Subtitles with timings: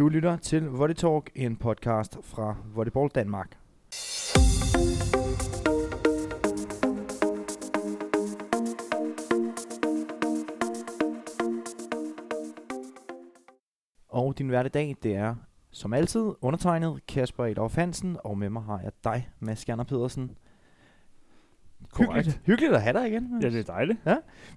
[0.00, 3.56] Du lytter til Volley Talk, en podcast fra Volleyball Danmark.
[14.08, 15.34] Og din hverdag, det er
[15.70, 20.30] som altid undertegnet Kasper Edorf Hansen, og med mig har jeg dig, Mads Skjerner Pedersen.
[21.92, 22.14] Korrekt.
[22.14, 23.32] Hyggeligt, hyggeligt at have dig igen.
[23.32, 23.44] Mads.
[23.44, 23.98] Ja, det er dejligt.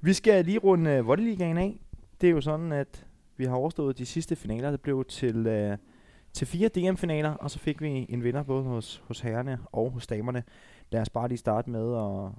[0.01, 1.79] Vi skal lige runde uh, Volleyligaen af.
[2.21, 3.05] Det er jo sådan, at
[3.37, 4.71] vi har overstået de sidste finaler.
[4.71, 5.77] Det blev til, øh,
[6.33, 10.07] til fire DM-finaler, og så fik vi en vinder både hos, hos herrerne og hos
[10.07, 10.43] damerne.
[10.91, 12.31] Lad os bare lige starte med at,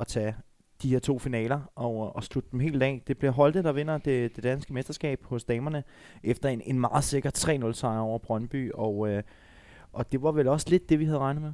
[0.00, 0.34] at tage
[0.82, 3.02] de her to finaler og, og slutte dem helt af.
[3.06, 5.84] Det bliver Holte, der vinder det, det danske mesterskab hos damerne
[6.22, 7.30] efter en, en meget sikker
[7.68, 9.22] 3-0 sejr over Brøndby, og, øh,
[9.92, 11.52] og det var vel også lidt det, vi havde regnet med.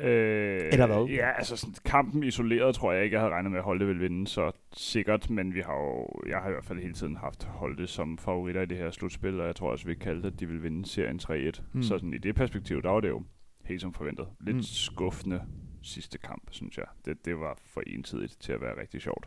[0.00, 1.14] Øh, Eller hvad?
[1.14, 4.00] Ja, altså sådan, kampen isoleret tror jeg ikke, jeg havde regnet med, at Holte ville
[4.02, 7.44] vinde så sikkert, men vi har jo, jeg har i hvert fald hele tiden haft
[7.44, 10.46] Holte som favoritter i det her slutspil, og jeg tror også, vi kaldte, at de
[10.46, 11.62] ville vinde serien 3-1.
[11.72, 11.82] Mm.
[11.82, 13.22] Så sådan, i det perspektiv, der var det jo
[13.64, 14.26] helt som forventet.
[14.40, 14.62] Lidt mm.
[14.62, 15.42] skuffende
[15.82, 16.86] sidste kamp, synes jeg.
[17.04, 19.26] Det, det var for ensidigt til at være rigtig sjovt.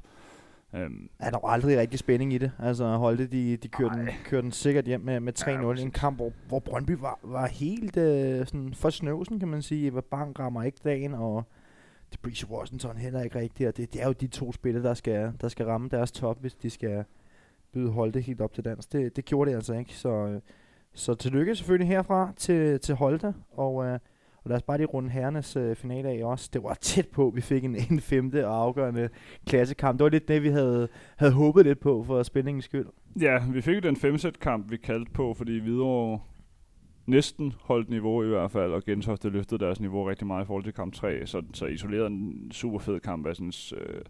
[0.74, 2.52] Um, Ja, der var aldrig rigtig spænding i det.
[2.60, 5.50] Altså Holte, de, de kørte, den, kørte den sikkert hjem med, med 3-0.
[5.50, 9.62] Ja, en kamp, hvor, hvor Brøndby var, var helt øh, sådan for snøvsen, kan man
[9.62, 9.88] sige.
[9.88, 11.44] Eva Bang rammer ikke dagen, og
[12.12, 13.68] det Breeze Washington heller ikke rigtigt.
[13.68, 16.42] Og det, det er jo de to spillere, der skal, der skal ramme deres top,
[16.42, 17.06] hvis de skal
[17.74, 18.86] byde Holte helt op til dans.
[18.86, 19.94] Det, det gjorde det altså ikke.
[19.96, 20.42] Så, øh,
[20.94, 23.34] så tillykke selvfølgelig herfra til, til Holte.
[23.52, 24.00] Og, øh,
[24.44, 26.50] og lad os bare lige runde herrenes øh, finale af også.
[26.54, 29.10] Det var tæt på, vi fik en, en femte og afgørende
[29.48, 30.00] klassekamp.
[30.00, 32.86] Det var lidt det, vi havde, havde håbet lidt på for spændingens skyld.
[33.22, 36.20] Ja, vi fik jo den femsæt-kamp, vi kaldte på, fordi Hvidovre
[37.06, 40.64] næsten holdt niveau i hvert fald, og Gentofte løftede deres niveau rigtig meget i forhold
[40.64, 44.02] til kamp 3, så, så isoleret en super fed kamp, jeg synes, øh,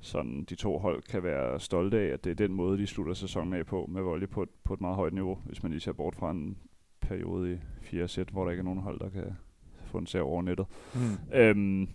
[0.00, 3.14] sådan de to hold kan være stolte af, at det er den måde, de slutter
[3.14, 5.92] sæsonen af på, med volley på på et meget højt niveau, hvis man lige ser
[5.92, 6.56] bort fra en
[7.02, 9.36] periode i fire sæt, hvor der ikke er nogen hold, der kan
[9.84, 10.66] få en serie over nettet.
[10.94, 11.34] Mm.
[11.38, 11.88] Øhm,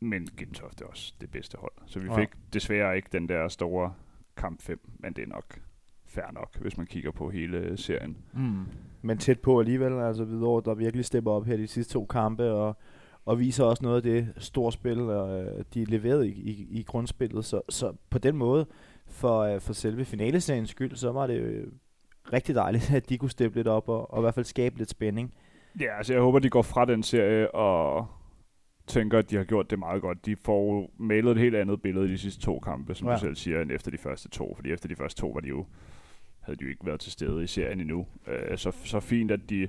[0.00, 1.72] men Gentofte er også det bedste hold.
[1.86, 2.20] Så vi Ja.
[2.20, 3.92] fik desværre ikke den der store
[4.36, 5.60] kamp 5, men det er nok
[6.06, 8.16] fair nok, hvis man kigger på hele serien.
[8.32, 8.64] Mm.
[9.02, 12.50] Men tæt på alligevel, altså Hvidovre, der virkelig stepper op her de sidste to kampe,
[12.50, 12.76] og,
[13.24, 17.44] og viser også noget af det store spil, øh, de leverede i, i, i grundspillet.
[17.44, 18.66] Så, så på den måde,
[19.06, 21.66] for, øh, for selve finaleseriens skyld, så var det øh,
[22.32, 24.90] rigtig dejligt, at de kunne steppe lidt op, og, og i hvert fald skabe lidt
[24.90, 25.34] spænding.
[25.80, 28.06] Ja, altså jeg håber, de går fra den serie og
[28.86, 30.26] tænker, at de har gjort det meget godt.
[30.26, 33.14] De får malet et helt andet billede i de sidste to kampe, som ja.
[33.14, 34.54] du selv siger, end efter de første to.
[34.54, 35.66] Fordi efter de første to var de jo,
[36.40, 38.06] havde de jo ikke været til stede i serien endnu.
[38.26, 39.68] Øh, så, så fint, at de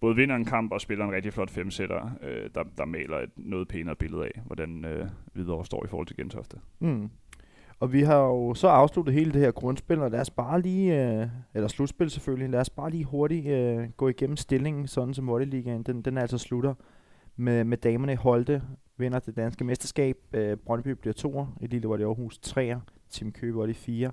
[0.00, 3.30] både vinder en kamp og spiller en rigtig flot femsætter, øh, der, der maler et
[3.36, 6.56] noget pænere billede af, hvordan øh, Hvidovre står i forhold til Gentofte.
[6.80, 7.10] Mm.
[7.82, 11.02] Og vi har jo så afsluttet hele det her grundspil, og lad os bare lige,
[11.02, 15.26] øh, eller slutspil selvfølgelig, lad os bare lige hurtigt øh, gå igennem stillingen, sådan som
[15.26, 16.74] Volleyligaen, den, den altså slutter
[17.36, 18.62] med, med damerne i Holte,
[18.96, 23.74] vinder det danske mesterskab, øh, Brøndby bliver toer, Elite Volley Aarhus treer, Team Køge Volley
[23.74, 24.10] fire,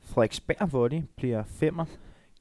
[0.00, 1.84] Frederiksberg Volley bliver femmer,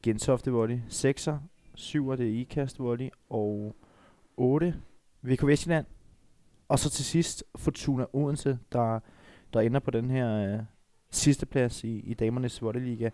[0.03, 1.39] Gentofte Volley sekser,
[1.75, 3.75] syver det er Ikast Volley, og
[4.37, 4.75] 8
[5.21, 5.85] VK Vestjylland,
[6.67, 8.99] og så til sidst Fortuna Odense, der
[9.53, 10.59] der ender på den her øh,
[11.11, 13.09] sidste plads i, i damernes volleyliga.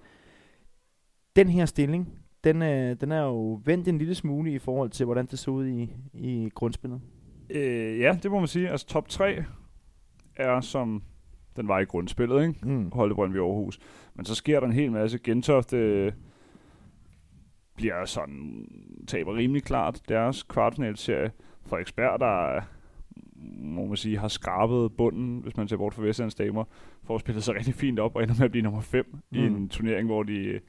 [1.36, 5.06] Den her stilling, den, øh, den er jo vendt en lille smule i forhold til,
[5.06, 7.02] hvordan det så ud i, i grundspillet.
[7.50, 8.70] Øh, ja, det må man sige.
[8.70, 9.44] Altså top 3
[10.36, 11.04] er som
[11.56, 12.68] den var i grundspillet, ikke?
[12.68, 12.92] Mm.
[12.92, 13.80] Holde Brøndby Aarhus.
[14.16, 15.20] Men så sker der en hel masse.
[15.20, 16.12] Gentofte øh,
[17.76, 18.68] bliver sådan,
[19.08, 21.32] taber rimelig klart deres kvartfinalserie.
[21.66, 22.62] Frederiksberg, der
[23.68, 26.64] må man sige, har skrabet bunden, hvis man ser bort fra Vestlands damer,
[27.04, 29.38] for at spille sig rigtig fint op og ender med at blive nummer 5 mm.
[29.38, 29.56] i Mm.
[29.56, 30.60] en turnering, hvor de øh,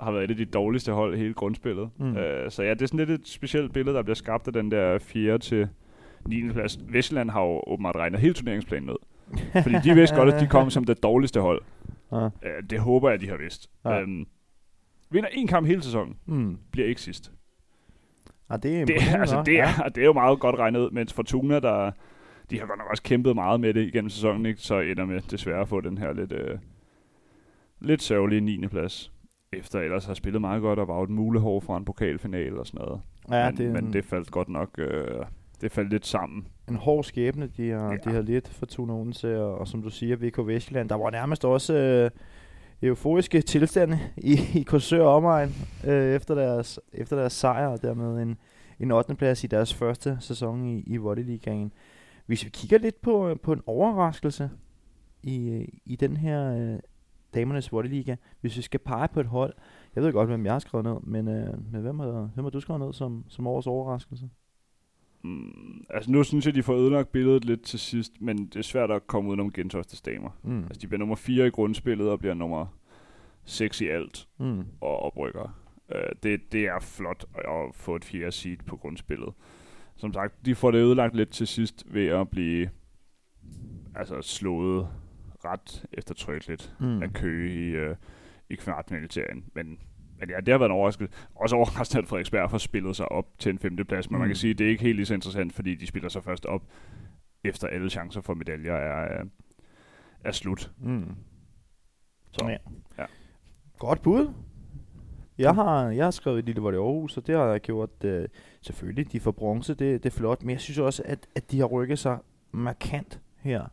[0.00, 1.90] har været et af de dårligste hold i hele grundspillet.
[1.98, 2.06] Mm.
[2.06, 2.10] Mm.
[2.12, 2.16] Uh,
[2.48, 4.98] så ja, det er sådan lidt et specielt billede, der bliver skabt af den der
[4.98, 5.38] 4.
[5.38, 5.68] til
[6.28, 6.48] 9.
[6.52, 6.78] plads.
[6.88, 8.96] Vestland har jo åbenbart regnet hele turneringsplanen ud.
[9.62, 11.62] Fordi de vidste godt, at de kom som det dårligste hold.
[12.12, 12.24] Ja.
[12.26, 12.30] Uh,
[12.70, 13.70] det håber jeg, de har vidst.
[13.84, 13.90] Ja.
[13.94, 14.02] Ja.
[14.02, 14.26] Um,
[15.10, 16.58] vinder en kamp hele sæsonen, Mm.
[16.72, 17.32] bliver ikke sidst.
[18.50, 19.70] Ah, det er, Det, altså, det, ja.
[19.84, 21.90] er, det er jo meget godt regnet ud, mens Fortuna, der,
[22.50, 24.60] de har godt nok også kæmpet meget med det igennem sæsonen, ikke?
[24.60, 26.58] så ender med desværre at få den her lidt, øh,
[27.80, 28.66] lidt sørgelige 9.
[28.66, 29.12] plads.
[29.52, 32.84] Efter ellers har spillet meget godt og var et mulehår fra en pokalfinale og sådan
[32.84, 33.00] noget.
[33.30, 35.08] Ja, men, det men en, det faldt godt nok øh,
[35.60, 36.46] det faldt lidt sammen.
[36.68, 37.96] en hård skæbne, de har, Ja.
[38.04, 41.10] de har lidt for Tuna Odense, og, og som du siger, VK Vestjylland, der var
[41.10, 42.10] nærmest også øh,
[42.82, 45.50] euforiske tilstande i, i Korsør og omegn
[45.86, 48.38] øh, efter, deres, efter deres sejr, og dermed en,
[48.80, 49.14] en 8.
[49.14, 51.72] plads i deres første sæson i, i Volleyligaen.
[52.26, 54.50] Hvis vi kigger lidt på, øh, på en overraskelse
[55.22, 56.78] i, øh, i den her øh,
[57.34, 59.54] damernes Volleyliga, hvis vi skal pege på et hold,
[59.94, 62.50] Jeg ved godt, hvem jeg har skrevet ned, men, øh, men hvem, har, hvem har
[62.50, 64.30] du skrevet ned som, som årets overraskelse?
[65.24, 68.62] Mm, altså nu synes jeg, de får ødelagt billedet lidt til sidst, men det er
[68.62, 70.30] svært at komme udenom Gentofte Damer.
[70.42, 70.62] Mm.
[70.62, 72.66] Altså de bliver nummer 4 i grundspillet og bliver nummer
[73.44, 74.64] 6 i alt Mm.
[74.80, 75.60] og oprykker.
[75.88, 79.28] Uh, det, det er flot at, at få et fjerde seed på grundspillet.
[79.96, 82.70] Som sagt, de får det ødelagt lidt til sidst ved at blive
[83.94, 84.88] altså slået
[85.44, 87.02] ret eftertrykkeligt Mm.
[87.02, 87.96] af Køge i, uh,
[88.50, 89.44] i kvartfinalserien.
[89.54, 89.78] Men,
[90.18, 91.14] men ja, det har været en overraskelse.
[91.34, 94.10] Også overraskende, at Frederiksberg får spillet sig op til en femteplads.
[94.10, 94.20] Men mm.
[94.20, 94.30] man Mm.
[94.30, 96.46] kan sige, at det er ikke helt lige så interessant, fordi de spiller sig først
[96.46, 96.62] op,
[97.44, 99.26] efter alle chancer for medaljer er, øh,
[100.24, 100.72] er slut.
[100.78, 101.14] Mm.
[102.32, 102.56] Så, Ja.
[102.98, 103.06] ja.
[103.78, 104.32] Godt bud.
[105.38, 108.28] Jeg har, jeg har skrevet Lille i Aarhus, og det har jeg gjort øh,
[108.60, 109.12] selvfølgelig.
[109.12, 110.42] De får bronze, det, det er flot.
[110.42, 112.18] Men jeg synes også, at, at de har rykket sig
[112.52, 113.64] markant her.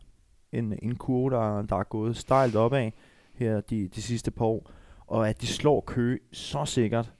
[0.52, 2.90] En, en kurve, der, der er gået stejlt opad
[3.34, 4.70] her de, de sidste par år.
[5.06, 7.12] Og at de slår Køge så sikkert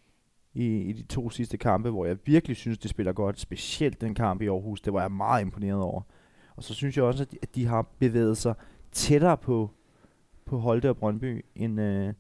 [0.55, 3.41] i, i de to sidste kampe, hvor jeg virkelig synes, de spiller godt.
[3.41, 6.03] Specielt den kamp i Aarhus, det var jeg meget imponeret over.
[6.57, 8.55] Og så synes jeg også, at de, at de har bevæget sig
[8.93, 9.71] tættere på,
[10.45, 12.15] på Holte og Brøndby, end, øh,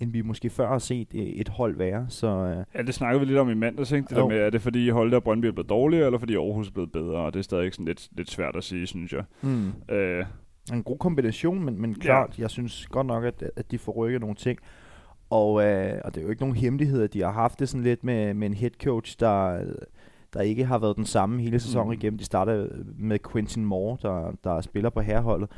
[0.00, 2.06] end vi måske før har set øh, et hold være.
[2.08, 4.06] Så øh, Ja, det snakkede vi lidt om i mandags, ikke?
[4.10, 4.20] Det Jo.
[4.20, 6.72] der med, er det fordi Holte og Brøndby er blevet dårligere, eller fordi Aarhus er
[6.72, 7.16] blevet bedre?
[7.16, 9.24] Og det er stadig sådan lidt, lidt svært at sige, synes jeg.
[9.42, 9.72] mm.
[9.94, 10.24] Øh,
[10.72, 14.20] en god kombination, men, men klart, jeg synes godt nok, at, at de får rykket
[14.20, 14.58] nogle ting.
[15.30, 17.84] Og, øh, og det er jo ikke nogen hemmelighed, at de har haft det sådan
[17.84, 19.60] lidt med, med en head coach, der,
[20.34, 21.88] der ikke har været den samme hele sæsonen Mm.
[21.94, 22.00] mm.
[22.00, 22.18] igennem.
[22.18, 25.50] De startede med Quentin Moore, der, der spiller på herholdet.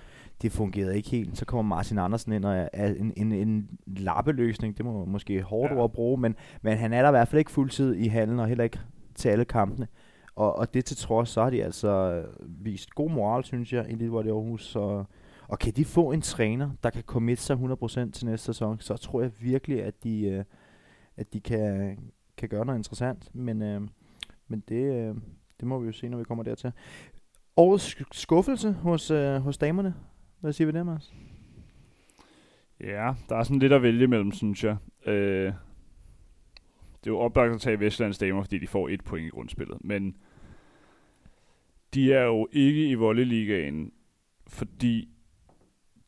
[0.43, 1.39] Det fungerede ikke helt.
[1.39, 4.77] Så kommer Martin Andersen ind og er, en, en, en lappeløsning.
[4.77, 5.85] Det må måske hårdt Ja.
[5.85, 8.47] at bruge, men, men han er der i hvert fald ikke fuldtid i hallen, og
[8.49, 8.81] heller ikke
[9.15, 9.87] til alle kampene.
[10.35, 13.93] Og, og det til trods, så har de altså vist god moral, synes jeg, i
[13.93, 14.67] Lille Volley Aarhus.
[14.67, 15.05] Så,
[15.49, 18.97] og kan de få en træner, der kan committe sig 100% til næste sæson, så
[18.97, 20.45] tror jeg virkelig, at de, øh,
[21.17, 21.99] at de kan,
[22.37, 23.31] kan gøre noget interessant.
[23.35, 23.81] Men, øh,
[24.49, 25.15] men det, øh,
[25.61, 26.73] det må vi jo se, når vi kommer dertil.
[27.57, 29.95] Årets sk- skuffelse hos, øh, hos damerne.
[30.41, 31.15] Hvad siger vi der, Mads?
[32.81, 34.77] ja, der er sådan lidt at vælge mellem, synes jeg.
[35.07, 35.53] Øh,
[37.01, 39.79] det er jo oplagt at tage Vestlands damer, fordi de får et point i grundspillet.
[39.81, 40.17] Men
[41.95, 43.93] de er jo ikke i volleyligaen,
[44.47, 45.09] fordi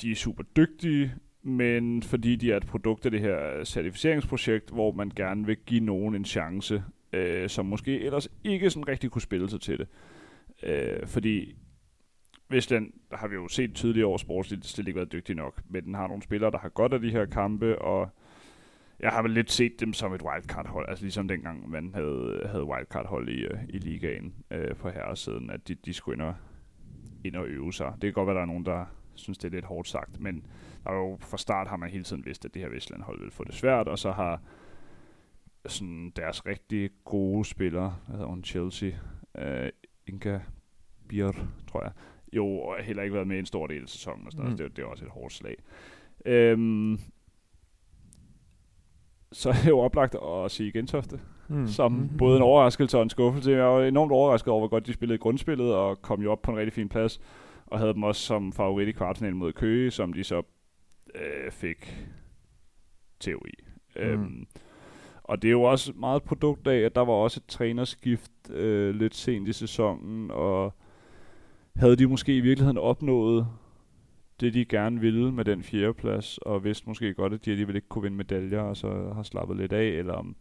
[0.03, 4.93] de er super dygtige, men fordi de er et produkt af det her certificeringsprojekt, hvor
[4.93, 6.83] man gerne vil give nogen en chance,
[7.13, 9.89] øh, som måske ellers ikke sådan rigtig kunne spille sig til det.
[10.63, 11.57] Øh, fordi
[12.53, 15.85] Vestland der har vi jo set tydeligt over sportsligt, slet ikke været dygtig nok, men
[15.85, 18.09] den har nogle spillere, der har godt af de her kampe, og
[19.01, 22.65] jeg har vel lidt set dem som et wildcard-hold, altså ligesom dengang man havde, havde
[22.65, 26.35] wildcard-hold i, øh, i ligaen øh, på herresiden, at de, de skulle ind og,
[27.25, 27.93] ind og øve sig.
[27.93, 28.85] Det kan godt være, der er nogen, der
[29.15, 30.47] synes, det er lidt hårdt sagt, men
[30.85, 33.31] der er jo fra start har man hele tiden vidst, at det her Vestland-hold vil
[33.31, 34.41] få det svært, og så har
[35.67, 38.91] sådan deres rigtig gode spillere, hvad hedder hun, Chelsea,
[39.39, 39.71] øh,
[40.07, 40.39] Inga
[41.09, 41.33] Bier,
[41.69, 41.93] tror jeg,
[42.33, 44.57] jo heller ikke været med en stor del af sæsonen, og sådan mm.
[44.57, 45.57] Det, det er også et hårdt slag.
[46.27, 46.99] Øhm,
[49.33, 51.67] så er det jo oplagt at sige Gentofte, Mm.
[51.67, 52.17] som mm.
[52.19, 53.51] både en overraskelse og en skuffelse.
[53.51, 56.51] Jeg var enormt overrasket over, hvor godt de spillede grundspillet, og kom jo op på
[56.51, 57.21] en rigtig fin plads,
[57.67, 60.43] og havde dem også som favorit i kvartfinalen mod Køge, som de så
[61.15, 62.07] øh, fik
[63.21, 63.63] tæv i.
[63.97, 64.03] Mm.
[64.03, 64.47] Øhm,
[65.23, 68.51] og det er jo også meget et produkt af, at der var også et trænerskift
[68.51, 70.75] øh, lidt sent i sæsonen, og
[71.77, 73.47] havde de måske i virkeligheden opnået
[74.41, 77.89] det, de gerne ville med den fjerdeplads, og vidste måske godt, at de alligevel ikke
[77.89, 80.37] kunne vinde medaljer, og så har slappet lidt af, eller om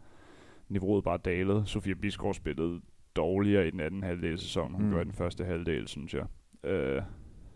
[0.68, 1.68] niveauet bare dalet.
[1.68, 2.80] Sofia Bisgaard spillede
[3.16, 4.90] dårligere i den anden halvdel af sæsonen, hun mm.
[4.90, 6.24] Gjorde den første halvdel, synes jeg.
[6.70, 7.02] Øh,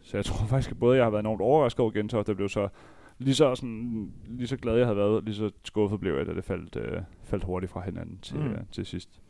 [0.01, 2.49] så jeg tror faktisk, at både jeg har været enormt overrasket over Gentofte, der blev
[2.49, 2.69] så
[3.19, 6.35] lige så, sådan, lige så glad jeg havde været, lige så skuffet blev jeg, da
[6.35, 8.37] det faldt, øh, faldt hurtigt fra hinanden til.
[8.37, 8.47] Mm.
[8.47, 9.23] øh, til sidst.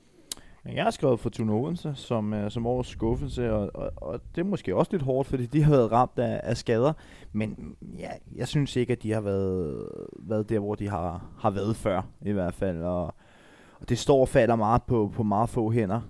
[0.66, 4.40] Men Jeg har skrevet Fortuna Odense som, uh, som årets skuffelse, og, og, og det
[4.40, 6.92] er måske også lidt hårdt, fordi de har været ramt af, af skader.
[7.32, 11.50] Men ja, jeg synes ikke, at de har været, været der, hvor de har, har
[11.50, 12.82] været før, i hvert fald.
[12.82, 13.04] Og,
[13.80, 16.00] og det står og falder meget på, på meget få hænder.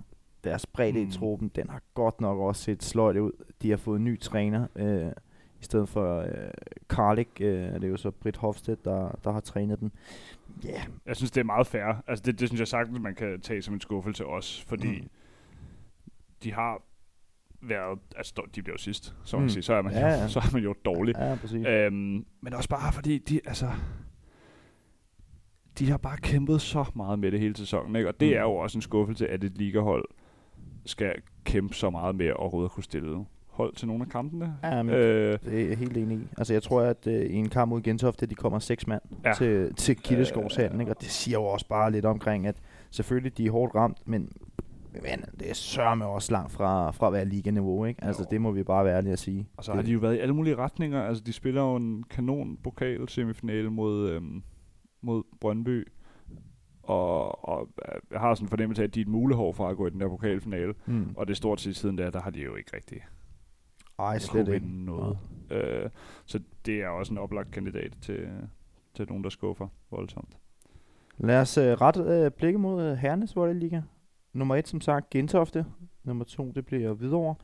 [0.43, 1.09] Deres bredde Mm.
[1.09, 3.31] i truppen, den har godt nok også set sløjt ud.
[3.61, 5.11] De har fået en ny træner, øh,
[5.61, 6.27] i stedet for øh,
[6.89, 7.27] Karlik.
[7.41, 9.91] Øh, det er jo så Britt Hofstedt, der, der har trænet dem.
[10.63, 10.81] Ja, yeah.
[11.05, 12.01] Jeg synes, det er meget fair.
[12.07, 15.07] Altså, det, det synes jeg sagtens, man kan tage som en skuffelse også, fordi mm.
[16.43, 16.81] De har
[17.61, 19.49] været, altså de bliver jo sidst, så man Mm.
[19.49, 20.27] sige, så er man, Ja, ja.
[20.27, 21.15] så er man jo dårlig.
[21.17, 21.65] ja, præcis.
[21.67, 23.71] Øhm, men også bare fordi, de, altså,
[25.79, 28.09] de har bare kæmpet så meget med det hele sæsonen, ikke?
[28.09, 28.33] og det Mm.
[28.37, 30.05] er jo også en skuffelse, at et ligahold
[30.85, 33.25] skal kæmpe så meget med at overhovedet kunne stille
[33.57, 34.57] hold til nogle af kampene.
[34.63, 36.27] Ja, men øh, det er jeg helt enig i.
[36.37, 39.33] Altså, jeg tror, at øh, i en kamp mod Gentofte, de kommer seks mand ja.
[39.33, 40.91] til, til Kildeskovshallen, ikke?
[40.91, 42.55] og det siger jo også bare lidt omkring, at
[42.91, 44.31] selvfølgelig de er hårdt ramt, men,
[44.93, 48.03] men det er sørme også langt fra, fra at være liganiveau, ikke?
[48.03, 48.27] Altså, jo.
[48.31, 49.47] det må vi bare være ærlige at sige.
[49.57, 51.03] Og så har de jo været i alle mulige retninger.
[51.03, 54.43] Altså, de spiller jo en kanon pokal semifinale mod, øhm,
[55.01, 55.87] mod Brøndby.
[56.83, 57.69] Og, og
[58.11, 59.89] jeg har sådan en fornemmelse af, at de er et mulehår fra at gå i
[59.89, 60.73] den der pokalfinale.
[60.85, 61.13] Mm.
[61.15, 63.01] Og det er stort set siden der, der har de jo ikke rigtig
[63.99, 64.67] ej, slet ikke.
[64.67, 65.17] noget.
[65.49, 65.89] Øh,
[66.25, 68.27] så det er også en oplagt kandidat til,
[68.93, 70.37] til nogen, der skuffer voldsomt.
[71.17, 73.81] Lad os uh, rette uh, blikket mod uh, Hernes Liga.
[74.33, 75.65] Nummer et, som sagt, Gentofte.
[76.03, 77.35] Nummer to, det bliver Hvidovre.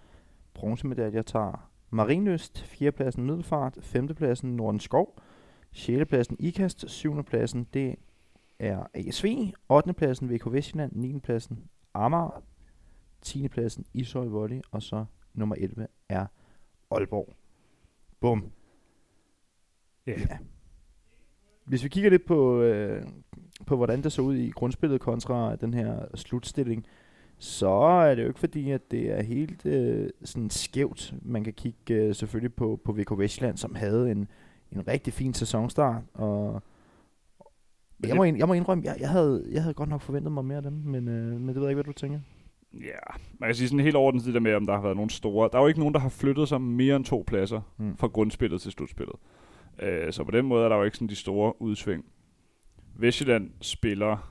[0.53, 2.63] Bronzemedaljer tager Marienlyst.
[2.63, 3.77] Fjerdepladsen Middelfart.
[3.81, 5.19] Femtepladsen Norden Skov.
[5.71, 6.89] Sjettepladsen Ikast.
[6.89, 7.95] Syvendepladsen, det
[8.59, 9.25] er ASV.
[9.69, 9.93] 8.
[9.93, 10.91] pladsen VK Vestjylland.
[10.95, 11.19] 9.
[11.19, 12.43] pladsen Amager.
[13.21, 13.47] 10.
[13.47, 14.61] pladsen Ishøj Volley.
[14.71, 16.25] Og så nummer 11 er
[16.95, 17.33] Aalborg.
[18.19, 18.51] Bum.
[20.09, 20.21] Yeah.
[20.21, 20.37] Ja.
[21.65, 23.03] Hvis vi kigger lidt på, øh,
[23.65, 26.85] på, hvordan det så ud i grundspillet kontra den her slutstilling,
[27.37, 31.13] så er det jo ikke fordi, at det er helt øh, sådan skævt.
[31.21, 34.27] Man kan kigge øh, selvfølgelig på, på VK Vestland, som havde en,
[34.71, 36.61] en rigtig fin sæsonstart, og
[38.07, 40.57] jeg må, jeg må indrømme, jeg, jeg, havde, jeg havde godt nok forventet mig mere
[40.57, 42.19] af dem, men, øh, men det ved jeg ikke, hvad du tænker.
[42.73, 42.99] Ja,
[43.39, 45.49] man kan sige sådan helt ordentligt det der med, om der har været nogle store.
[45.51, 47.97] Der er jo ikke nogen, der har flyttet sig mere end to pladser mm.
[47.97, 49.15] fra grundspillet til slutspillet.
[49.83, 52.05] Uh, så på den måde er der jo ikke sådan de store udsving.
[52.95, 54.29] Vestjylland spiller...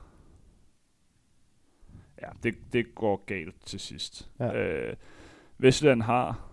[2.21, 4.31] Ja, det, det går galt til sidst.
[4.39, 4.89] Ja.
[4.89, 4.93] Uh,
[5.57, 6.49] Vestjylland har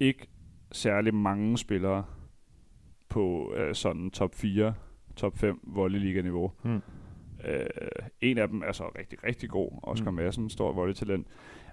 [0.00, 0.26] ikke
[0.72, 2.04] særlig mange spillere
[3.08, 4.74] på uh, sådan top 4,
[5.16, 6.52] top 5 volleyliga-niveau.
[6.62, 6.80] Mm.
[7.46, 7.66] Øh,
[8.20, 9.80] en af dem er så rigtig, rigtig god.
[9.82, 10.16] Oscar mm.
[10.16, 11.26] Madsen, stor volleytalent.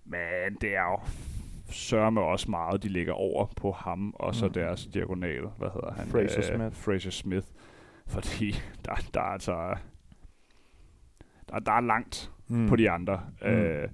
[0.05, 0.99] Men det er jo
[1.71, 4.53] sørme også meget, de ligger over på ham, og så mm.
[4.53, 6.07] deres diagonal, hvad hedder han?
[6.07, 6.75] Fraser øh, Smith.
[6.75, 7.47] Fraser Smith.
[8.07, 8.51] Fordi
[8.85, 9.75] der, der er altså...
[11.49, 12.67] Der, der er langt mm.
[12.67, 13.21] på de andre.
[13.41, 13.47] Mm.
[13.47, 13.89] Øh,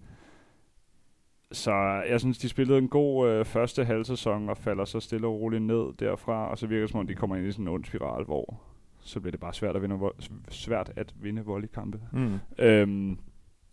[1.51, 1.73] så
[2.09, 5.63] jeg synes, de spillede en god øh, første halvsæson, og falder så stille og roligt
[5.63, 7.85] ned derfra, og så virker det som om, de kommer ind i sådan en ond
[7.85, 8.61] spiral, hvor
[9.07, 10.11] så bliver det bare svært at vinde,
[10.49, 11.99] svært at vinde volleykampe.
[12.13, 12.39] Mm.
[12.59, 13.19] Øhm,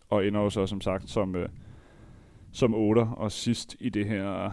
[0.09, 1.49] og ender jo så som sagt som, øh,
[2.51, 4.51] som 8 og sidst i det her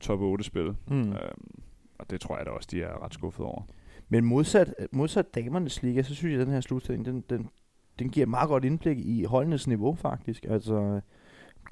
[0.00, 0.74] top 8-spil.
[0.90, 1.12] Mm.
[1.12, 1.62] Øhm,
[1.98, 3.62] og det tror jeg da også, de er ret skuffet over.
[4.08, 7.48] Men modsat, modsat damernes liga, så synes jeg, at den her slutstilling, den, den,
[7.98, 10.46] den giver meget godt indblik i holdenes niveau faktisk.
[10.48, 11.00] Altså,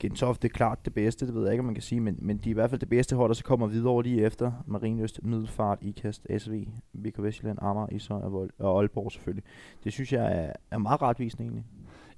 [0.00, 2.36] Gentofte er klart det bedste, det ved jeg ikke, om man kan sige, men, men
[2.38, 4.52] de er i hvert fald det bedste hold, der så kommer videre over lige efter.
[4.66, 8.20] Marienøst, Middelfart, Ikast, SV, VK Vestjylland, Amager, Isøj
[8.58, 9.44] og Aalborg selvfølgelig.
[9.84, 11.64] Det synes jeg er, er meget retvisende egentlig.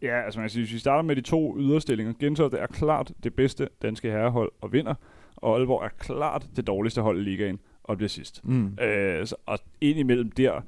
[0.02, 2.12] Ja, altså man kan sige, hvis vi starter med de to yderstillinger.
[2.20, 4.94] Gentofte er klart det bedste danske herrehold og vinder,
[5.36, 8.44] og Aalborg er klart det dårligste hold i ligaen og bliver sidst.
[8.44, 8.78] Mm.
[8.82, 10.60] Øh, så, og ind imellem der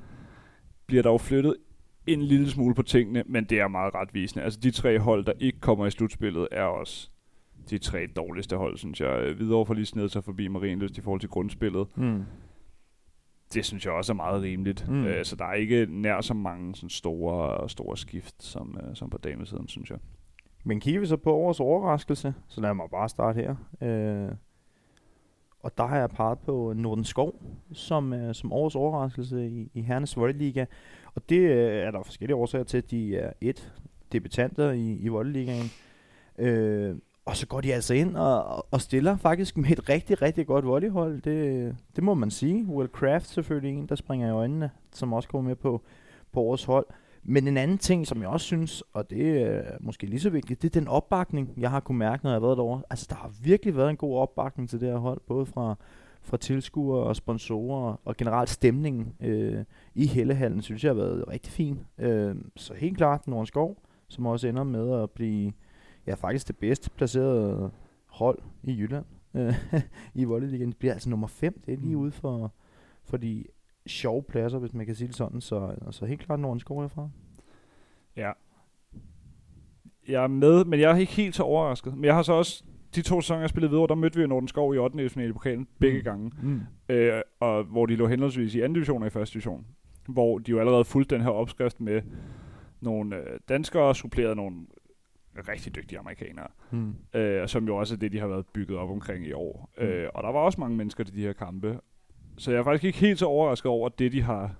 [0.86, 1.56] bliver der jo flyttet
[2.06, 4.44] en lille smule på tingene, men det er meget retvisende.
[4.44, 7.10] Altså de tre hold, der ikke kommer i slutspillet, er også
[7.70, 9.32] de tre dårligste hold, synes jeg.
[9.36, 11.86] Hvidovre får lige snedet sig forbi Marienlyst i forhold til grundspillet.
[11.96, 12.22] Mm.
[13.54, 14.88] Det synes jeg også er meget rimeligt.
[14.88, 15.04] Mm.
[15.04, 19.10] Uh, så der er ikke nær så mange sådan store, store skift, som, uh, som
[19.10, 19.98] på damesiden, synes jeg.
[20.64, 23.50] Men kigger vi så på årets overraskelse, så lad mig bare starte her.
[24.30, 24.36] Uh,
[25.60, 27.42] og der har jeg peget på Norden Skov
[27.72, 30.64] som, uh, som årets overraskelse i, i Hernes Volleyliga.
[31.14, 33.72] Og det øh, er der forskellige årsager til, at de er et
[34.12, 35.70] debutanter i, i Volleyligaen.
[36.38, 40.46] Øh, og så går de altså ind og, og stiller faktisk med et rigtig, rigtig
[40.46, 41.20] godt volleyhold.
[41.22, 42.64] Det, det må man sige.
[42.64, 45.82] Will Craft selvfølgelig en, der springer i øjnene, som også kommer med på,
[46.32, 46.86] på årets hold.
[47.24, 50.30] Men en anden ting, som jeg også synes, og det er øh, måske lige så
[50.30, 52.82] vigtigt, det er den opbakning, jeg har kunne mærke, når jeg har været derovre.
[52.90, 55.74] Altså, der har virkelig været en god opbakning til det her hold, både fra,
[56.22, 59.64] fra tilskuere og sponsorer, og generelt stemningen øh,
[59.94, 61.78] i Hellehallen, synes jeg har været rigtig fin.
[61.98, 65.52] Øh, så helt klart Norden Skov, som også ender med at blive
[66.06, 67.70] ja, faktisk det bedste placerede
[68.06, 69.04] hold i Jylland
[70.14, 70.68] i Volleyligaen.
[70.68, 71.62] Det bliver altså nummer 5.
[71.66, 72.02] Det er lige mm.
[72.02, 72.52] ude for,
[73.04, 73.44] for de
[73.86, 75.40] sjove pladser, hvis man kan sige det sådan.
[75.40, 77.08] Så altså, helt klart Norden Skov herfra.
[78.16, 78.32] Ja.
[80.08, 81.94] Jeg er med, men jeg er ikke helt så overrasket.
[81.94, 82.64] Men jeg har så også
[82.94, 85.08] de to sæsoner, jeg spillede videre, der mødte vi Norden Skov i 8.
[85.08, 86.04] finale i pokalen begge mm.
[86.04, 86.30] gange.
[86.42, 86.60] Mm.
[86.88, 89.66] Øh, og hvor de lå henholdsvis i anden division og i første division.
[90.08, 92.02] Hvor de jo allerede fulgte den her opskrift med
[92.80, 94.56] nogle øh, danskere, suppleret nogle
[95.48, 96.94] rigtig dygtige amerikanere, mm.
[97.14, 99.70] øh, som jo også er det, de har været bygget op omkring i år.
[99.78, 99.84] Mm.
[99.84, 101.80] Øh, og der var også mange mennesker til de her kampe.
[102.36, 104.54] Så jeg er faktisk ikke helt så overrasket over det, de har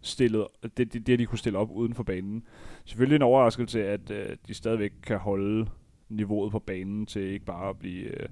[0.00, 2.44] stillet, det, det, det de kunne stille op uden for banen.
[2.84, 5.66] Selvfølgelig en overraskelse, at øh, de stadigvæk kan holde
[6.10, 8.28] niveauet på banen til ikke bare at blive, øh,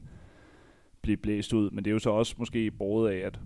[1.02, 1.70] blive blæst ud.
[1.70, 3.40] Men det er jo så også måske båret af, at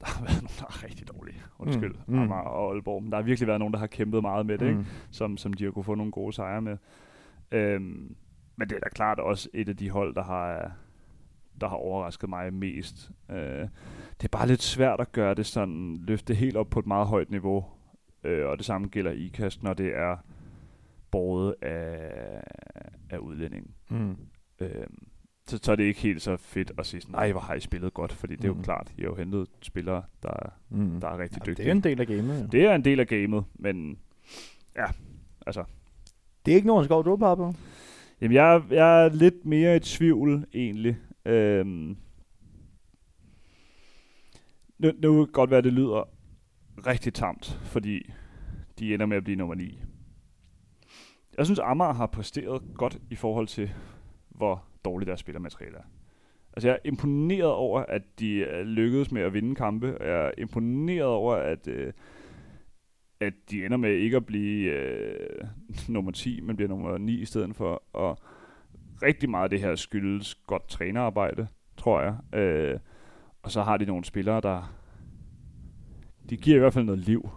[0.00, 1.42] der har været nogen, der er rigtig dårlige.
[1.58, 2.14] Undskyld, mm.
[2.14, 2.22] Mm.
[2.22, 3.02] Amager og Aalborg.
[3.02, 4.78] Men der har virkelig været nogen, der har kæmpet meget med det, ikke?
[4.78, 4.86] Mm.
[5.10, 6.76] Som, som de har kunne få nogle gode sejre med.
[7.52, 8.16] Øhm,
[8.56, 10.72] men det er da klart også et af de hold, der har,
[11.60, 13.10] der har overrasket mig mest.
[13.30, 13.68] Øh,
[14.20, 17.06] det er bare lidt svært at gøre det sådan, løfte helt op på et meget
[17.06, 17.64] højt niveau.
[18.24, 20.16] Øh, og det samme gælder ikast, når det er
[21.10, 22.42] båret af,
[23.14, 23.70] af udlændingen.
[23.90, 24.16] Mm.
[24.60, 25.06] Øhm,
[25.46, 27.60] så, så er det ikke helt så fedt at sige, sådan, nej, hvor har I
[27.60, 28.62] spillet godt, fordi det er jo Mm.
[28.62, 31.00] klart, I har jo hentet spillere, der, er- Mm.
[31.00, 31.64] der er rigtig Ja, dygtige.
[31.64, 32.42] det er en del af gamet.
[32.42, 32.46] jo.
[32.46, 33.98] det er en del af gamet, men
[34.76, 34.86] ja,
[35.46, 35.64] altså,
[36.46, 37.54] Det er ikke nogen skov, du peget på.
[38.20, 40.96] Jamen, jeg, er- jeg er lidt mere i tvivl, egentlig.
[41.24, 41.96] Øhm,
[44.78, 46.08] nu, nu kan det godt være, at det lyder
[46.86, 48.10] rigtig tamt, fordi
[48.78, 49.82] de ender med at blive nummer 9.
[51.38, 53.70] Jeg synes, Amager har præsteret godt i forhold til,
[54.28, 55.82] hvor dårligt deres spillermateriale er.
[56.52, 59.98] Altså, jeg er imponeret over, at de er lykkedes med at vinde kampe.
[59.98, 61.92] og Jeg er imponeret over, at, øh,
[63.20, 65.46] at de ender med ikke at blive øh,
[65.88, 67.82] nummer 10, men bliver nummer 9 i stedet for.
[67.92, 68.18] Og
[69.02, 72.40] rigtig meget af det her skyldes godt trænerarbejde, tror jeg.
[72.40, 72.78] Øh,
[73.42, 74.74] og så har de nogle spillere, der...
[76.30, 77.30] De giver i hvert fald noget liv.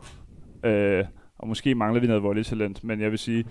[0.63, 1.05] Øh,
[1.37, 3.45] og måske mangler de noget volleytalent, men jeg vil sige,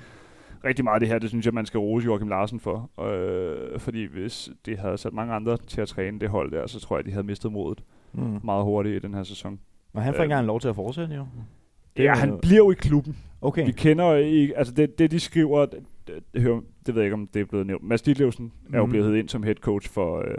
[0.65, 2.91] rigtig meget af det her, det synes jeg, man skal rose Joachim Larsen for.
[3.05, 6.81] Øh, fordi hvis det havde sat mange andre til at træne det hold der, så
[6.81, 8.41] tror jeg, de havde mistet modet Mm.
[8.45, 9.61] meget hurtigt i den her sæson.
[9.95, 10.25] Og han får Øh.
[10.25, 11.27] ikke engang lov til at fortsætte, jo.
[11.97, 13.17] Det Ja, han bliver jo i klubben.
[13.41, 13.67] Okay.
[13.67, 15.79] Vi kender ikke, altså det, det de skriver, det,
[16.35, 17.83] det, hører- det ved jeg ikke, om det er blevet nævnt.
[17.85, 18.75] Mads Ditlevsen mm.
[18.75, 18.91] er jo Mhm.
[18.93, 20.35] blevet ind som head coach for, øh,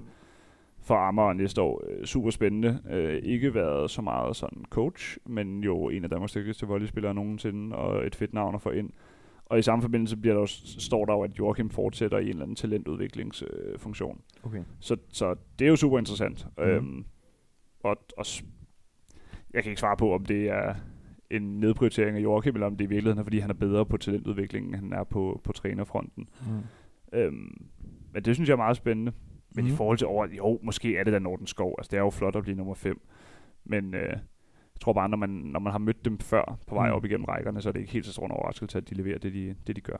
[0.82, 1.82] for Amager næste år.
[1.90, 2.80] Øh, super spændende.
[2.92, 7.76] Øh, ikke været så meget sådan coach, men jo en af Danmarks dygtigste volleyspillere nogensinde,
[7.76, 8.90] og et fedt navn at få ind.
[9.50, 10.48] Og i samme forbindelse bliver der jo,
[10.80, 14.22] står der jo, at Joachim fortsætter i en eller anden talentudviklingsfunktion.
[14.38, 14.64] Øh, okay.
[14.80, 16.48] Så, så det er jo super interessant.
[16.58, 16.64] Mm.
[16.64, 17.06] Øhm,
[17.80, 18.26] og, og
[19.54, 20.76] jeg kan ikke svare på, om det er
[21.32, 23.98] en nedprioritering af Joachim, eller om det i virkeligheden er, fordi han er bedre på
[23.98, 26.30] talentudviklingen, end han er på, på trænerfronten.
[26.42, 27.18] Mm.
[27.20, 27.68] Øhm,
[28.14, 29.12] men det synes jeg er meget spændende.
[29.56, 29.68] Men mm.
[29.68, 29.78] i Mhm.
[29.78, 31.76] forhold til over, jo, måske er det da Norden Skov.
[31.78, 33.02] Altså, det er jo flot at blive nummer 5.
[33.66, 34.14] Men øh,
[34.78, 36.96] jeg tror bare, når man, når man har mødt dem før på vej Mm.
[36.96, 39.20] op igennem rækkerne, så er det ikke helt så stor en overraskelse, at de leverer
[39.20, 39.98] det, de, det, de gør.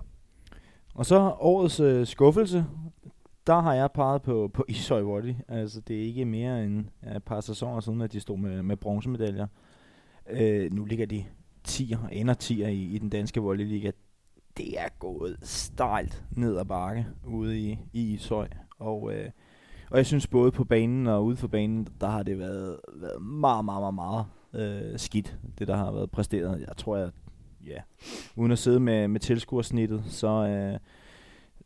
[0.94, 2.66] Og så årets øh, skuffelse.
[3.48, 5.34] Der har jeg peget på, på Ishøj Volley.
[5.48, 6.86] Altså, det er ikke mere end
[7.16, 9.48] et par sæsoner siden, at de stod med, med bronzemedaljer.
[10.30, 11.26] Øh, nu ligger de
[11.68, 13.92] 10'er, ender 10'er i, i den danske volleyliga.
[14.58, 18.48] Det er gået stejlt ned ad bakke ude i, i Ishøj.
[18.80, 19.30] Og, øh,
[19.92, 23.22] og jeg synes både på banen og ude for banen, der har det været, været
[23.22, 24.26] meget, meget, meget, meget
[24.58, 26.60] øh, skidt, det der har været præsteret.
[26.68, 27.10] Jeg tror, at
[27.66, 27.82] ja,
[28.36, 30.80] uden at sidde med, med tilskuersnittet, så, øh,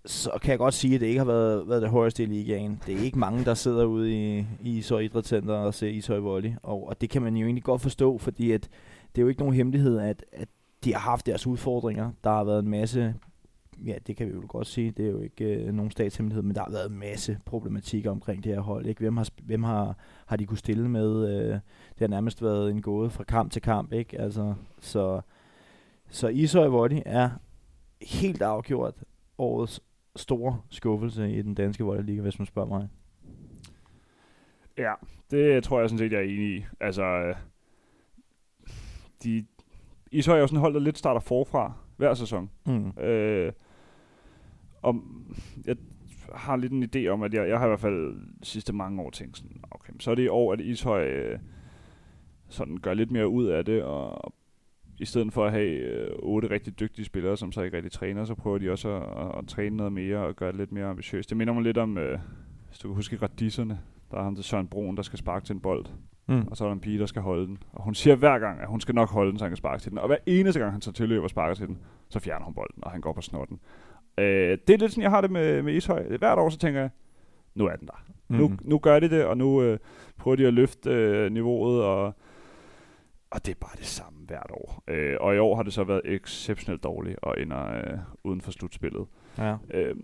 [0.06, 2.82] så kan jeg godt sige, at det ikke har været, været det højeste i ligaen.
[2.86, 6.52] Det er ikke mange, der sidder ude i, i Ishøj Idrætscenter og ser Ishøj Volley,
[6.64, 8.70] og, og det kan man jo egentlig godt forstå, fordi at
[9.16, 10.48] det er jo ikke nogen hemmelighed, at, at
[10.84, 12.12] de har haft deres udfordringer.
[12.24, 13.16] Der har været en masse,
[13.86, 16.56] ja, det kan vi jo godt sige, det er jo ikke øh, nogen statshemmelighed, men
[16.56, 18.86] der har været en masse problematikker omkring det her hold.
[18.86, 19.00] Ikke?
[19.00, 21.30] Hvem, har, hvem har, har de kunne stille med?
[21.30, 24.22] Øh, det har nærmest været en gåde fra kamp til kamp, ikke?
[24.22, 25.22] Altså, så,
[26.10, 27.30] så Ishøj Volley er
[28.02, 29.04] helt afgjort
[29.38, 29.82] årets
[30.16, 32.88] store skuffelse i den danske volleyliga, hvis man spørger mig.
[34.78, 34.94] Ja,
[35.32, 36.66] det tror jeg sådan set, jeg er enig i.
[36.80, 37.36] Altså, øh,
[39.24, 39.46] de,
[40.12, 42.50] Ishøj er jo sådan et hold, der lidt starter forfra hver sæson.
[42.66, 43.00] Mm.
[43.00, 43.52] Øh,
[44.82, 44.96] og
[45.66, 45.76] jeg
[46.36, 49.02] har lidt en idé om, at jeg, jeg har i hvert fald de sidste mange
[49.02, 51.40] år tænkt sådan, okay, så er det i år, at Ishøj øh,
[52.50, 54.34] sådan gør lidt mere ud af det, og
[55.00, 58.26] i stedet for at have øh, otte rigtig dygtige spillere, som så ikke rigtig træner,
[58.26, 60.86] så prøver de også at, at, at træne noget mere og gøre det lidt mere
[60.86, 61.30] ambitiøst.
[61.30, 62.20] Det minder mig lidt om, øh,
[62.68, 63.80] hvis du kan huske radisserne,
[64.12, 65.86] der er ham til Søren Broen, der skal sparke til en bold,
[66.28, 66.48] Mm.
[66.52, 67.58] og så er der en pige, der skal holde den.
[67.74, 69.82] Og hun siger hver gang, at hun skal nok holde den, så han kan sparke
[69.82, 70.00] til den.
[70.00, 71.78] Og hver eneste gang, han tager tilløb og sparker til den,
[72.10, 73.60] så fjerner hun bolden, og han går på snotten.
[74.18, 76.18] Øh, det er lidt sådan, jeg har det med, med Ishøj.
[76.18, 76.90] Hvert år, så tænker jeg,
[77.56, 78.06] nu er den der.
[78.28, 78.36] Mm.
[78.38, 79.80] Nu, nu gør de det, og nu øh,
[80.18, 82.14] prøver de at løfte øh, niveauet, og,
[83.32, 84.84] og det er bare det samme hvert år.
[84.88, 88.52] Øh, og i år har det så været exceptionelt dårligt, og ender øh, uden for
[88.52, 89.08] slutspillet.
[89.38, 89.58] Ja.
[89.74, 89.96] Øh,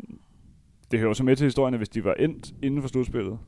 [0.91, 3.39] det hører jo så med til historien, at hvis de var endt inden for slutspillet,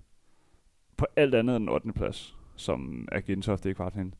[0.97, 1.93] på alt andet end 8.
[1.93, 4.13] plads, som er Gentofte i kvartfinalen,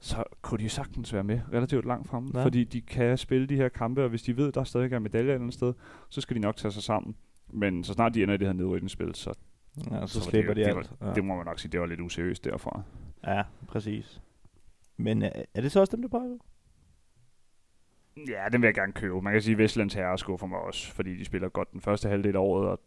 [0.00, 2.44] så kunne de jo sagtens være med relativt langt fremme, Ja.
[2.44, 5.30] fordi de kan spille de her kampe, og hvis de ved, der stadig er medaljer
[5.30, 5.74] et eller andet sted,
[6.08, 7.16] så skal de nok tage sig sammen.
[7.48, 9.32] Men så snart de ender i det her nedrykningsspil, så,
[9.90, 10.92] ja, så så slipper det, de det, alt.
[11.00, 11.14] var, Ja.
[11.14, 12.82] det må man nok sige, det var lidt useriøst derfra.
[13.26, 14.20] ja, præcis.
[14.96, 16.36] Men øh, er det så også dem, du peger?
[18.28, 19.22] Ja, den vil jeg gerne købe.
[19.22, 22.08] Man kan sige, at Vestlands Herre skuffer mig også, fordi de spiller godt den første
[22.08, 22.80] halvdel af året, og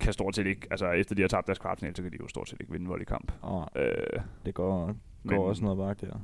[0.00, 2.28] kan stort set ikke, altså efter de har tabt deres kvartfinal, så kan de jo
[2.28, 3.32] stort set ikke vinde en volleykamp.
[3.42, 4.94] Oh, Øh, det går,
[5.26, 6.16] Men- går også noget bak der.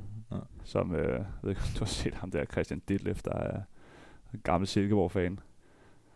[0.65, 3.61] som, øh, jeg ved ikke, om du har set ham der, Christian Ditlev, der er
[4.35, 5.39] en gammel Silkeborg-fan.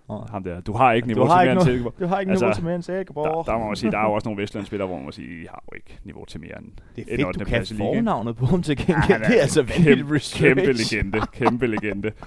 [0.09, 0.29] Oh.
[0.31, 1.94] Ham der, du har ikke niveau har til ikke mere end Silkeborg.
[2.01, 3.46] Du har ikke Altså, niveau til mere end Silkeborg.
[3.46, 5.42] Der, der, må man sige, der er jo også nogle Vestlandsspillere, hvor man må sige,
[5.42, 8.37] de har jo ikke niveau til mere end det er fedt, du kan i fornavnet
[8.37, 8.96] på ham til gengæld.
[8.96, 10.42] han er det er altså vanvittigt research.
[10.42, 12.12] kæmpe legende, kæmpe legende.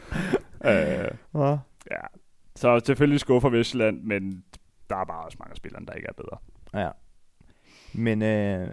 [0.63, 1.04] Ja.
[1.91, 2.02] ja.
[2.56, 4.43] Så selvfølgelig skuffer Vestland, men
[4.89, 6.38] der er bare også mange af spillerne, der ikke er bedre.
[6.84, 6.89] Ja.
[7.93, 8.67] Men, øh,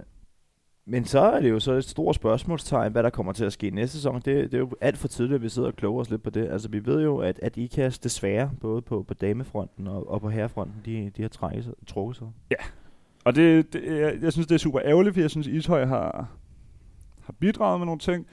[0.89, 3.71] men så er det jo så et stort spørgsmålstegn, hvad der kommer til at ske
[3.71, 4.15] næste sæson.
[4.15, 6.31] Det, det er jo alt for tidligt, at vi sidder og kloger os lidt på
[6.31, 6.49] det.
[6.49, 10.29] Altså, vi ved jo, at, at IKAS desværre, både på, på damefronten og, og på
[10.29, 12.27] herrefronten, de, de har trækket sig, trukket sig.
[13.25, 16.29] Og det, det, jeg, jeg synes, det er super ærgerligt, for jeg synes, Ishøj har,
[17.21, 18.27] har bidraget med nogle ting.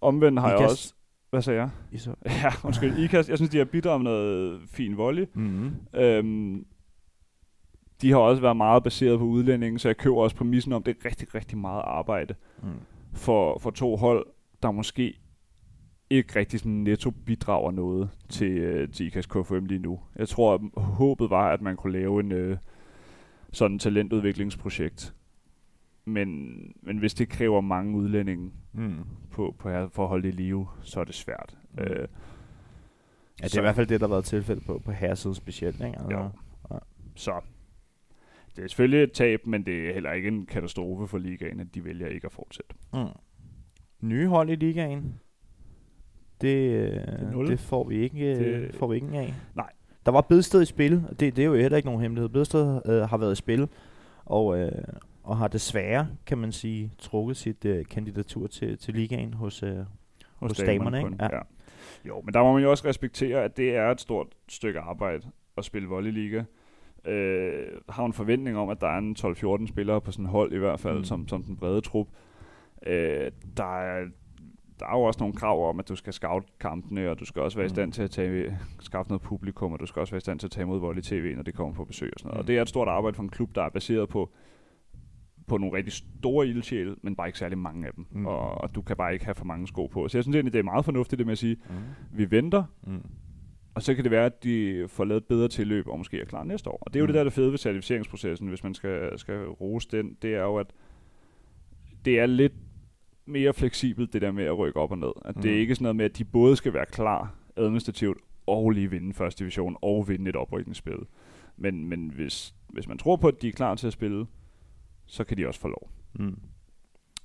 [0.00, 0.72] Omvendt har jeg Ikast.
[0.72, 0.94] også...
[1.30, 1.70] Hvad sagde jeg?
[1.92, 2.14] I så.
[2.42, 2.98] Ja, undskyld.
[2.98, 5.26] IKAST, jeg synes, de har bidraget med noget fin volley.
[5.34, 6.00] Mm-hmm.
[6.00, 6.66] Øhm,
[8.04, 10.96] de har også været meget baseret på udlændingen, så jeg køber også præmissen om, det
[11.00, 12.68] er rigtig, rigtig meget arbejde Mm.
[13.12, 14.26] for, for to hold,
[14.62, 15.14] der måske
[16.10, 20.00] ikke rigtig sådan netto bidrager noget til, øh, til IKAST KFM lige nu.
[20.16, 22.56] Jeg tror, at håbet var, at man kunne lave en øh,
[23.52, 25.14] sådan talentudviklingsprojekt.
[26.04, 26.48] Men,
[26.82, 28.94] men hvis det kræver mange udlændinge Mm.
[29.30, 31.58] på, på her, for at holde det i live, så er det svært.
[31.72, 31.82] Mm.
[31.82, 32.08] Øh,
[33.40, 35.34] Ja, det Så- er i hvert fald det, der har været tilfældet på, på herresiden
[35.34, 35.76] specielt.
[35.80, 35.98] Ikke?
[35.98, 36.30] Altså, Jo.
[37.14, 37.32] Så
[38.56, 41.74] det er selvfølgelig et tab, men det er heller ikke en katastrofe for ligaen, at
[41.74, 42.74] de vælger ikke at fortsætte.
[42.92, 42.98] Mm.
[44.00, 45.20] Nye hold i ligaen.
[46.40, 47.46] Det, øh, nul.
[47.48, 49.34] det får vi ikke øh, Det- får vi ikke af.
[49.54, 49.70] Nej.
[50.06, 52.28] Der var Bedsted i spil, og det, det er jo heller ikke nogen hemmelighed.
[52.28, 53.68] Bedsted øh, har været i spil,
[54.24, 54.72] og, øh,
[55.22, 59.76] og har desværre, kan man sige, trukket sit øh, kandidatur til, til ligaen hos, øh,
[60.34, 61.16] Hos damerne, ikke?
[61.20, 61.36] Ja.
[61.36, 61.40] Ja.
[62.08, 65.22] Jo, men der må man jo også respektere, at det er et stort stykke arbejde
[65.56, 66.42] at spille volleyliga.
[67.06, 70.58] Øh, har en forventning om, at der er en 12-14 spillere på sådan hold i
[70.58, 71.04] hvert fald, Mm.
[71.04, 72.06] som, som den brede trup.
[72.86, 74.04] Øh, der, er,
[74.80, 77.42] der er jo også nogle krav om, at du skal scout kampene, og du skal
[77.42, 77.74] også være i Mm.
[77.74, 80.46] stand til at tage, skaffe noget publikum, og du skal også være i stand til
[80.46, 82.36] at tage imod volley tv, når det kommer på besøg og sådan noget.
[82.38, 82.40] Mm.
[82.40, 84.30] Og det er et stort arbejde for en klub, der er baseret på
[85.48, 88.06] på nogle rigtig store ildsjæle, men bare ikke særlig mange af dem.
[88.10, 88.26] Mm.
[88.26, 90.08] Og, og du kan bare ikke have for mange sko på.
[90.08, 91.74] Så jeg synes egentlig, det er meget fornuftigt det med at sige, mm.
[92.18, 93.02] vi venter, Mm.
[93.74, 96.24] Og så kan det være, at de får lavet et bedre tilløb, og måske er
[96.24, 96.78] klar næste år.
[96.80, 97.08] Og det er jo Mm.
[97.08, 97.12] mm.
[97.12, 100.56] det der, der fede ved certificeringsprocessen, hvis man skal, skal rose den, det er jo,
[100.56, 100.66] at
[102.04, 102.52] det er lidt
[103.26, 105.12] mere fleksibelt, det der med at rykke op og ned.
[105.24, 105.60] At det er Mm.
[105.60, 109.38] ikke sådan noget med, at de både skal være klar administrativt, og lige vinde første
[109.44, 110.98] division, og vinde et oprykningsspil.
[111.56, 114.26] Men, men hvis, hvis man tror på, at de er klar til at spille,
[115.06, 115.90] så kan de også få lov.
[116.14, 116.38] Mm.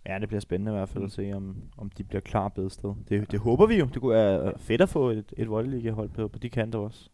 [0.05, 1.05] Ja, det bliver spændende i hvert fald Mm.
[1.05, 2.93] at se, om, om de bliver klar Bedsted.
[3.09, 3.85] Det, det håber vi jo.
[3.93, 7.09] Det kunne være fedt at få et, et volleyliga-hold på, på de kanter også.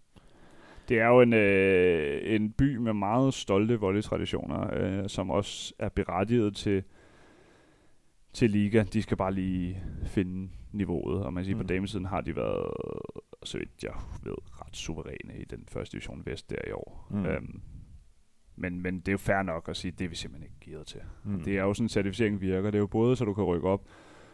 [0.89, 5.89] Det er jo en, øh, en by med meget stolte volleytraditioner, øh, som også er
[5.89, 6.83] berettiget til,
[8.33, 8.83] til liga.
[8.93, 11.59] De skal bare lige finde niveauet, og man siger, mm.
[11.61, 11.67] Mm.
[11.67, 12.71] på damesiden har de været,
[13.43, 13.93] så vidt jeg
[14.23, 17.07] ved, ret suveræne i den første division vest der i år.
[17.11, 17.25] Mm.
[17.25, 17.61] Øhm,
[18.55, 20.59] men, men det er jo fair nok at sige, at det er vi simpelthen ikke
[20.71, 20.99] givet til.
[21.23, 21.39] Mm.
[21.41, 22.71] Det er jo sådan, certificering virker.
[22.71, 23.81] Det er jo både, så du kan rykke op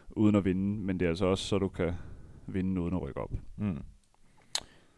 [0.10, 1.92] uden at vinde, men det er altså også, så du kan
[2.48, 3.32] vinde uden at rykke op.
[3.58, 3.78] Mm.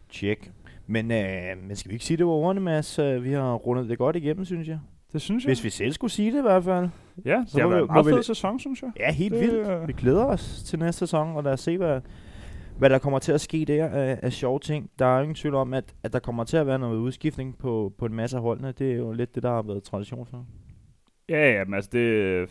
[0.09, 0.51] Tjek.
[0.87, 2.99] Men, øh, men skal vi ikke sige, det var ordene, Mads?
[2.99, 4.79] Øh, Vi har rundet det godt igennem, synes jeg.
[5.13, 5.49] Det synes jeg.
[5.49, 6.89] Hvis vi selv skulle sige det i hvert fald.
[7.25, 8.91] Ja, Så det har været en meget fed sæson, synes jeg.
[8.99, 9.67] Ja, helt Det, vildt.
[9.67, 12.01] øh, Vi glæder os til næste sæson, og lad os se, hvad,
[12.83, 14.91] hvad der kommer til at ske der af, af sjove ting.
[14.99, 17.93] Der er ingen tvivl om, at, at der kommer til at være noget udskiftning på,
[17.97, 18.71] på en masse af holdene.
[18.71, 20.45] Det er jo lidt det, der har været tradition for.
[21.29, 22.49] Ja, ja, men altså det,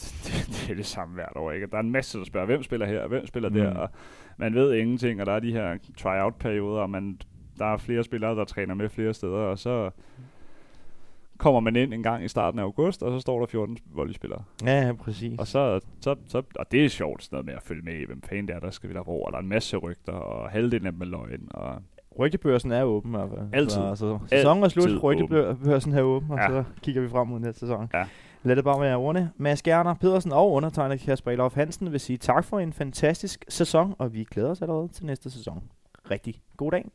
[0.00, 1.66] det, det er det samme hvert år, ikke?
[1.66, 3.54] Der er en masse, der spørger, hvem spiller her, hvem spiller mm.
[3.54, 3.88] der, og
[4.36, 7.18] man ved ingenting, og der er de her tryout-perioder, og man,
[7.58, 9.90] der er flere spillere, der træner med flere steder, og så
[11.40, 14.42] kommer man ind en gang i starten af august, og så står der 14 volleyspillere.
[14.64, 15.38] Ja, ja, præcis.
[15.38, 18.04] Og, så, så, så, og det er sjovt sådan noget med at følge med i,
[18.06, 20.12] hvem fanden det er, der skal vi der ro, og der er en masse rygter,
[20.12, 21.74] og halvdelen af dem er løgn, og
[22.18, 23.48] Rygtebørsen er åben i hvert fald.
[23.52, 23.70] Altid.
[23.70, 26.48] Så, altså, sæsonen er slut, rygtebørsen er åben, og Ja.
[26.48, 27.88] så kigger vi frem mod næste sæson.
[27.94, 28.04] Ja.
[28.42, 29.30] Lad det bare være ordene.
[29.36, 33.94] Mads Gerner, Pedersen og undertegnet Kasper Elof Hansen vil sige tak for en fantastisk sæson,
[33.98, 35.62] og vi glæder os allerede til næste sæson.
[36.10, 36.88] Rigtig god dag.